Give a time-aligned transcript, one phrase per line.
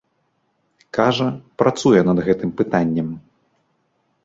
[0.97, 1.27] Кажа,
[1.61, 3.15] працуе над гэтым пытаннем.